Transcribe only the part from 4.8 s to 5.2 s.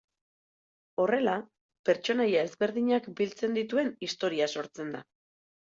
da.